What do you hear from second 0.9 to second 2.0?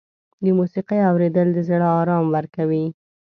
اورېدل د زړه